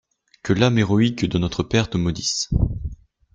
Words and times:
Que 0.41 0.51
l'âme 0.53 0.79
héroïque 0.79 1.25
de 1.25 1.37
notre 1.37 1.61
père 1.61 1.87
te 1.87 1.95
maudisse! 1.95 2.49